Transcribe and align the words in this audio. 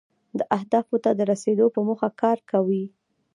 دا 0.37 0.45
اهدافو 0.57 0.95
ته 1.03 1.09
د 1.15 1.21
رسیدو 1.31 1.65
په 1.75 1.79
موخه 1.87 2.09
کار 2.21 2.37
کوي. 2.51 2.83